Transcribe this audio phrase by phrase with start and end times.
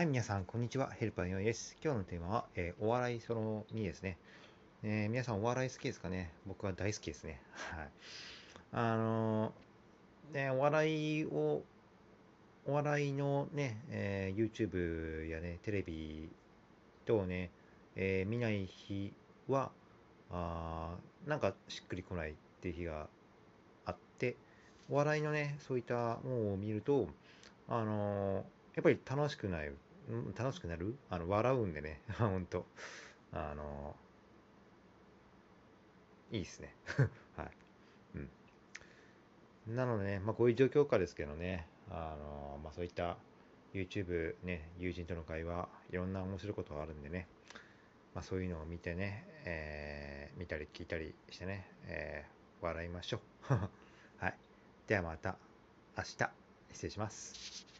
[0.00, 0.88] はい、皆さん、こんにちは。
[0.88, 1.76] ヘルパーのよいです。
[1.84, 4.16] 今日のテーマは、えーお笑いその2ですね。
[4.82, 6.32] えー皆さん、お笑い好きですかね？
[6.46, 7.42] 僕は大好きですね。
[7.52, 7.88] はい。
[8.72, 11.62] あのーね、お笑いを、
[12.64, 16.30] お笑いのね、え YouTube やね、テレビ
[17.04, 17.50] 等ね、
[17.94, 19.12] え見ない日
[19.48, 19.70] は、
[20.30, 20.94] あ
[21.26, 23.06] なんかしっくりこないっていう日が
[23.84, 24.36] あって、
[24.88, 27.06] お笑いのね、そういったものを見ると、
[27.68, 29.74] あのやっぱり楽しくなる、ん
[30.36, 30.96] 楽しくなる？
[31.08, 32.66] あの、笑うんでね、 ほんと。
[33.32, 33.94] あの
[36.30, 36.74] いいですね。
[37.36, 37.50] はい。
[38.16, 39.76] うん。
[39.76, 43.16] なのでね、まあこういう状況下ですけどね、あのまあそういった
[43.74, 47.28] YouTube ね、友人との会話、いろんな面白いことがあるんでね、
[48.14, 53.20] まあそういうのを見てね、えー見たり聞いたりしてね、えー笑いましょ
[53.50, 53.54] う。
[54.18, 54.34] はい。
[54.86, 55.38] ではまた
[55.96, 56.08] 明日、
[56.72, 57.70] 失礼します。